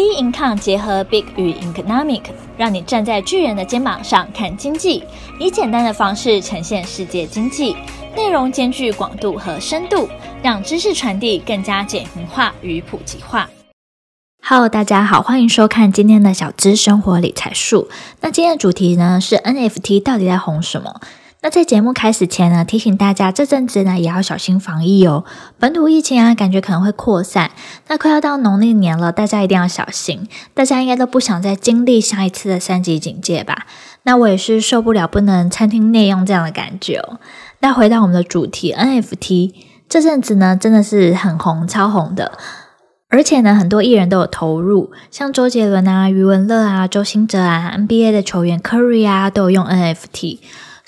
[0.00, 2.22] B Income 结合 Big 与 Economic，
[2.56, 5.04] 让你站在巨人的肩膀上看经济，
[5.38, 7.76] 以简单的方式呈现世界经济，
[8.16, 10.08] 内容兼具广度和深度，
[10.42, 13.50] 让知识传递更加简明化与普及化。
[14.42, 17.90] Hello，大家好，欢迎收看今天的小资生活理财术。
[18.22, 20.98] 那今天的主题呢是 NFT 到底在红什么？
[21.42, 25.24] 那在节目开始前呢，提醒大家这阵子呢也要小心防疫哦。
[25.58, 27.50] 本土疫情啊，感觉可能会扩散。
[27.88, 30.28] 那快要到农历年了，大家一定要小心。
[30.52, 33.66] 大家应该都不想再经历下一次的三级警戒吧？
[34.02, 37.18] 那我也是受不了不能餐厅内用这样的感觉哦。
[37.60, 39.54] 那回到我们的主题，NFT
[39.88, 42.32] 这阵子呢真的是很红，超红的。
[43.08, 50.38] 而且呢，很多艺人都有投入，像周杰伦啊、余文乐啊、周兴哲啊、NBA 的球员 Curry 啊，都有用 NFT。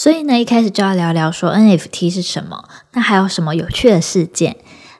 [0.00, 4.56] 所以呢，一开始就要聊聊说 NFT 是什么，那还有什么有趣的事件？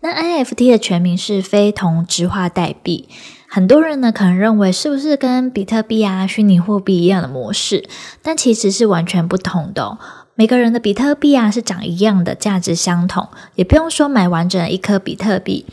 [0.00, 3.08] 那 NFT 的全名是非同质化代币。
[3.48, 7.88] 很多人呢可能认为是不是跟比特币啊、虚拟货币一样的模式？
[8.20, 9.96] 但其实是完全不同的。
[10.34, 15.64] 每个人的比特币啊是长一样的，价值相同，也不用说买完整的一颗比特币。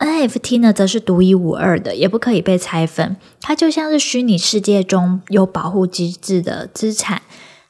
[0.00, 7.22] NFT 呢则是独一无二的，也不可以被拆分，它就像是虚拟世界中有保护机制的资产。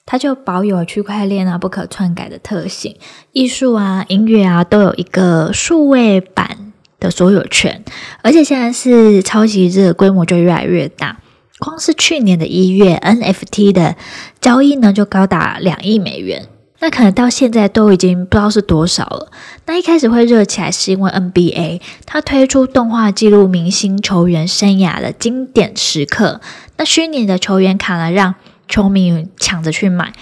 [0.07, 2.97] 它就保有区块链啊不可篡改的特性，
[3.33, 7.83] 艺术啊、音乐啊都有一个数位版的所有权，
[8.23, 11.19] 而且现在是超级热，规模就越来越大。
[11.59, 13.97] 光是去年的一月，NFT 的
[14.41, 16.47] 交易呢就高达两亿美元，
[16.81, 19.31] 那可能到现在都已经不知道是多少了。
[19.65, 26.43] 那一开始会热起来，是因为 NBA 它推出动画记录明星球员生涯的经典时刻，
[26.77, 28.35] 那虚拟的球员卡呢让
[28.69, 30.13] 球迷抢着去买，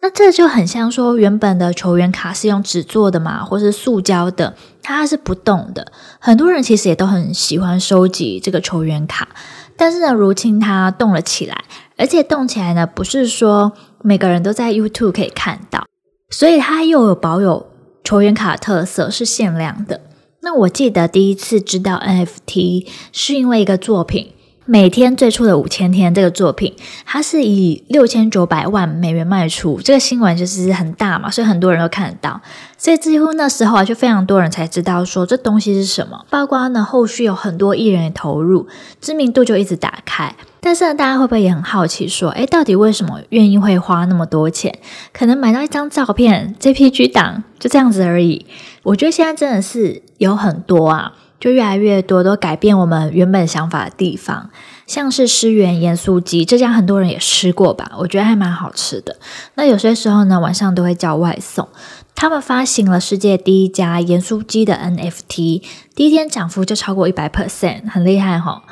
[0.00, 5.90] 那这就很像说，原本的球员卡是用纸做的嘛，或是塑胶的，它是不动的。
[6.18, 9.28] 很多人其实也都很喜欢收集这个球员卡，
[9.76, 11.64] 但是呢，如今它动了起来，
[11.96, 13.72] 而且动起来呢，不是说
[14.02, 15.86] 每个人都在 YouTube 可以看到，
[16.30, 17.66] 所以它又有保有
[18.04, 20.00] 球员卡的特色，是限量的。
[20.42, 24.32] 那我记得第一次知道 NFT 是因为一个作品。
[24.66, 32.40] 每天最初的五千天这个作品，它是以六千九百万美元卖出，这个新闻就是很大嘛，所以很多人都看得到。
[32.78, 36.24] 所以几乎那时候啊，就非常多人才知道说这东西是什么。
[36.30, 38.66] 包括呢，后续有很多艺人也投入，
[39.02, 40.34] 知名度就一直打开。
[40.62, 44.74] 但是呢，大家会不会也很好奇说，诶，到底为什么愿意会花那么多钱？
[45.12, 48.46] 可能买到一张照片 JPG 档就这样子而已。
[48.82, 51.12] 我觉得现在真的是有很多啊。
[51.44, 54.48] 就越来越多都改变我们原本想法的地方，
[54.86, 57.92] 像是诗源盐酥鸡，这家很多人也吃过吧？
[57.98, 59.18] 我觉得还蛮好吃的。
[59.56, 61.68] 那有些时候呢，晚上都会叫外送。
[62.14, 65.62] 他们发行了世界第一家盐酥鸡的 NFT，
[65.94, 68.62] 第一天涨幅就超过一百 percent，很厉害哈。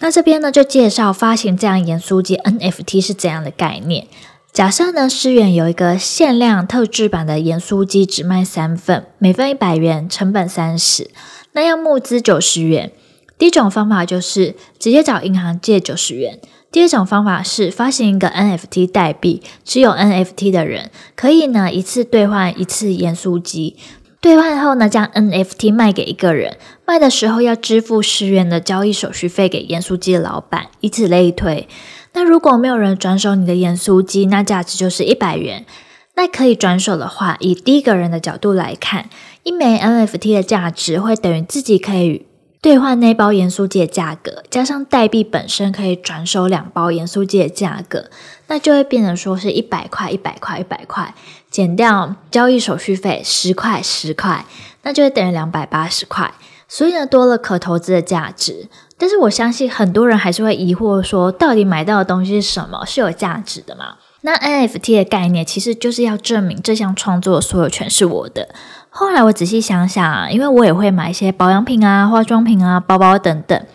[0.00, 4.08] 那这边呢就介绍发行这样盐酥鸡 NFT 是怎样的概念。
[4.52, 11.12] 假设呢，诗源有一个限量特制版的盐酥鸡，只卖三份，每份一百元，成本三十。
[11.52, 12.90] 那要募资九十元，
[13.38, 16.38] 第一种方法就是直接找银行借九十元。
[16.70, 23.76] 第二种方法是发行一个 NFT 代币，持有 NFT 的人可以呢一次兑换一次盐酥鸡，
[24.22, 31.68] 兑换后呢将 NFT 卖给一个人，卖的时候要支付十元的交易手续费给盐酥鸡的老板，以此类推。
[32.14, 35.66] 那如果没有人转手你的盐酥鸡，那价值就是一百元。
[36.14, 39.08] 那可以转手的话，以第一个人的角度来看。
[39.44, 42.26] 一枚 NFT 的价值会等于自己可以
[42.60, 48.08] 兑换那包盐酥鸡的价格，加上代币本身可以转手两包盐酥鸡的价格，
[48.46, 51.12] 那就会变成说是一百块、一百块、一百块，
[51.50, 54.46] 减掉交易手续费十块、十块，
[54.82, 56.32] 那就会等于两百八十块。
[56.68, 58.68] 所以呢，多了可投资的价值。
[58.96, 62.86] 但是我相信很多人还是会疑惑说，到底买到的东西是什么？
[62.86, 63.96] 是有价值的吗？
[64.22, 68.48] 那 NFT 的概念其实就是要证明这项创作所有权是我的。
[68.88, 73.66] 后来我仔细想想，因为我也会买一些保养品啊、化妆品啊、包包等等。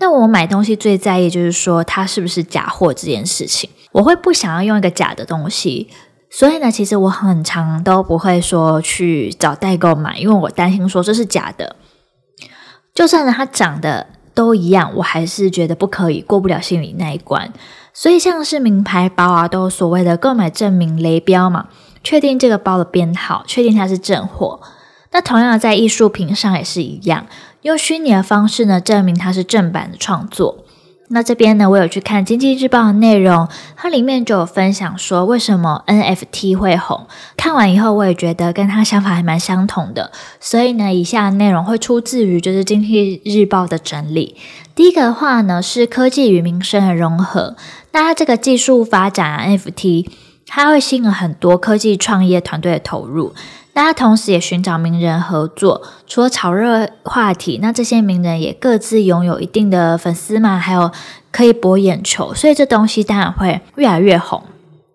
[0.00, 3.70] 那我买东西最在意就是说它是不是假货这件事情。
[3.92, 5.88] 我会不想要用一个假的东西，
[6.28, 11.76] 所以呢，其实我很常都不会说去找代购买，因为我担心说这是假的。
[12.92, 17.52] 就算它长得都一样，我还是觉得不可以，过不了心里那一关。
[17.94, 21.68] 所以像是名牌包啊，都有所谓的购买证明雷标嘛。
[22.02, 24.60] 确定这个包的编号，确定它是正货。
[25.12, 27.24] 那同样在艺术品上也是一样，
[27.62, 30.64] 用虚拟的方式呢，证明它是正版的创作。
[31.08, 33.46] 那这边呢，我有去看《经济日报》的内容，
[33.76, 37.06] 它里面就有分享说为什么 NFT 会红。
[37.36, 40.10] 看完以后，我也觉得跟他想法还蛮相同的。
[40.40, 44.36] 所以呢，以下的内容会出自于就是《经济日报》的整理。
[44.74, 47.56] 第一个的话呢，是科技与民生的融合。
[47.92, 50.08] 那它这个技术发展啊，NFT，
[50.46, 53.32] 它会吸引很多科技创业团队的投入。
[53.74, 60.90] 那它同时也寻找名人合作，除了炒热话题，那这些名人也各自拥有一定的粉丝嘛，还有
[61.30, 64.42] 可以博眼球，所以这东西当然会越来越红。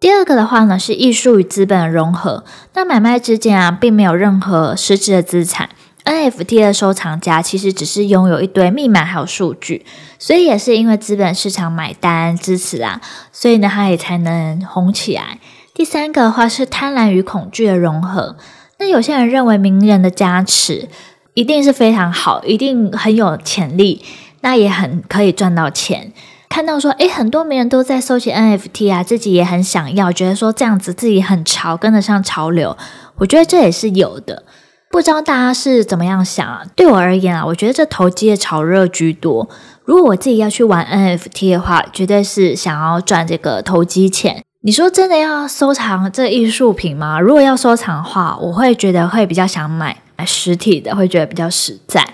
[0.01, 2.43] 第二个的话呢，是艺术与资本的融合。
[2.73, 5.69] 那买卖之间啊，并没有任何实质的资产。
[6.09, 9.85] NFT 的收藏家其实只是拥有一堆密码还有数据，
[10.17, 12.99] 所以也是因为资本市场买单支持啊，
[13.31, 15.37] 所以呢，它也才能红起来。
[15.75, 18.35] 第三个的话是贪婪与恐惧的融合。
[18.79, 20.89] 那有些人认为名人的加持
[21.35, 24.03] 一定是非常好，一定很有潜力，
[24.41, 26.11] 那也很可以赚到钱。
[26.49, 32.75] 看到说，诶，很多名人都在收集 NFT 啊，自己也很想要，觉得说这样子自己很潮，跟得上潮流。
[33.17, 34.43] 我觉得这也是有的，
[34.91, 36.63] 不知道大家是怎么样想啊？
[36.75, 39.47] 对我而言啊，我觉得这投机的炒热居多。
[39.85, 44.43] 如果我自己要去玩 NFT 的话，绝对是想要赚这个投机钱。
[44.61, 47.19] 你说真的要收藏这艺术品吗？
[47.19, 52.05] 如果要收藏的话，我会觉得会比较想买买实体的，会觉得比较实在。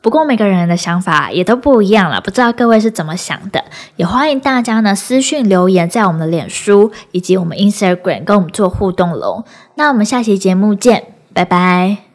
[0.00, 3.64] 不过每个人的想法也都不一样了，不知道各位是怎么想的？
[3.96, 9.44] 也欢迎大家呢私讯留言在我们的脸书以及我们 Instagram 跟我们做互动喽。
[9.76, 12.11] 那我们下期节目见，拜拜。